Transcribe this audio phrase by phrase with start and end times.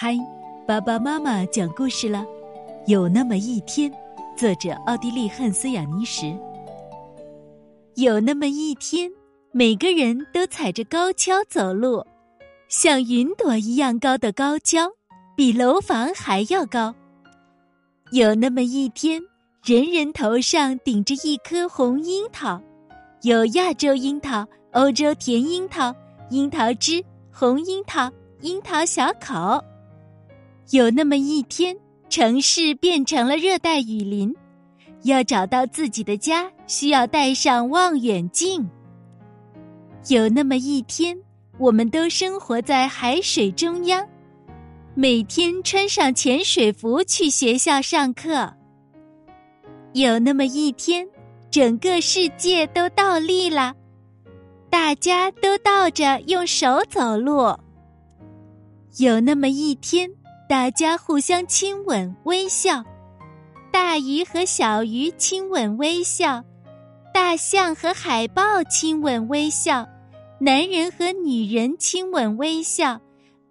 [0.00, 0.16] 嗨，
[0.64, 2.24] 爸爸妈妈讲故事了。
[2.86, 3.92] 有那么一天，
[4.36, 6.38] 作者奥地利汉斯·雅尼什。
[7.96, 9.10] 有那么一天，
[9.50, 12.06] 每个人都踩着高跷走路，
[12.68, 14.88] 像云朵一样高的高跷，
[15.36, 16.94] 比楼房还要高。
[18.12, 19.20] 有那么一天，
[19.64, 22.62] 人人头上顶着一颗红樱桃，
[23.22, 25.92] 有亚洲樱桃、欧洲甜樱桃、
[26.30, 28.08] 樱桃汁、红樱桃、
[28.42, 29.60] 樱桃小口。
[30.70, 31.74] 有那么一天，
[32.10, 34.34] 城市变成了热带雨林，
[35.04, 38.68] 要找到自己的家，需要带上望远镜。
[40.08, 41.16] 有那么一天，
[41.56, 44.06] 我们都生活在海水中央，
[44.94, 48.52] 每天穿上潜水服去学校上课。
[49.94, 51.08] 有那么一天，
[51.50, 53.74] 整个世界都倒立了，
[54.68, 57.56] 大家都倒着用手走路。
[58.98, 60.10] 有那么一天。
[60.48, 62.82] 大家互相亲吻微笑，
[63.70, 66.42] 大鱼和小鱼亲吻微笑，
[67.12, 69.86] 大象和海豹亲吻微笑，
[70.40, 72.98] 男人和女人亲吻微笑，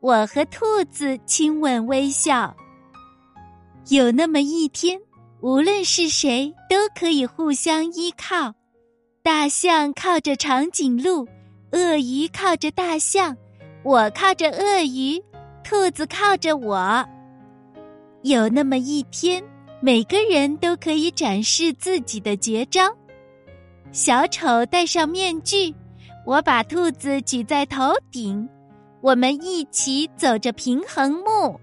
[0.00, 2.56] 我和兔子亲吻微笑。
[3.90, 4.98] 有那么一天，
[5.42, 8.54] 无论是谁都可以互相依靠，
[9.22, 11.28] 大象靠着长颈鹿，
[11.72, 13.36] 鳄鱼靠着大象，
[13.84, 15.22] 我靠着鳄鱼。
[15.68, 17.04] 兔子靠着我。
[18.22, 19.42] 有那么一天，
[19.80, 22.82] 每个人都可以展示自己的绝招。
[23.90, 25.74] 小丑戴上面具，
[26.24, 28.48] 我把兔子举在头顶，
[29.00, 31.58] 我们一起走着平衡木。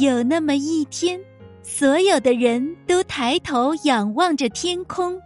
[0.00, 1.20] 有那么一天，
[1.62, 5.16] 所有的人都抬头仰望着天空。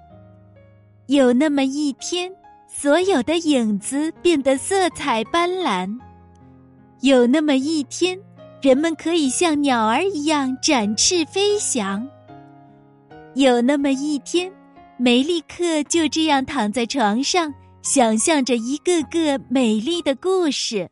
[1.07, 2.31] 有那么一天，
[2.69, 5.99] 所有的影子变得色彩斑斓。
[7.07, 8.19] 有那么一天，
[8.61, 12.05] 人们可以像鸟儿一样展翅飞翔。
[13.37, 14.53] 有那么一天，
[14.99, 20.91] 梅利克就这样躺在床上，想象着一个个美丽的故事。